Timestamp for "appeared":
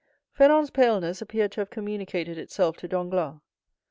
1.21-1.51